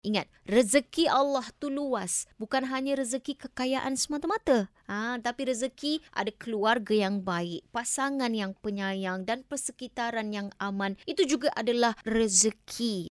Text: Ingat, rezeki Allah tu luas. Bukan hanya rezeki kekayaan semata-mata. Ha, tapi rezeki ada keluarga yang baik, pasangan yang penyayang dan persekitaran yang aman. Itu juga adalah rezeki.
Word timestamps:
Ingat, 0.00 0.32
rezeki 0.48 1.08
Allah 1.08 1.44
tu 1.56 1.68
luas. 1.72 2.24
Bukan 2.36 2.68
hanya 2.68 2.96
rezeki 2.96 3.36
kekayaan 3.36 3.96
semata-mata. 3.96 4.72
Ha, 4.90 5.16
tapi 5.22 5.48
rezeki 5.48 6.04
ada 6.12 6.32
keluarga 6.34 6.92
yang 6.92 7.24
baik, 7.24 7.64
pasangan 7.72 8.32
yang 8.34 8.52
penyayang 8.58 9.24
dan 9.24 9.46
persekitaran 9.46 10.34
yang 10.34 10.48
aman. 10.60 11.00
Itu 11.06 11.24
juga 11.24 11.48
adalah 11.56 11.96
rezeki. 12.04 13.08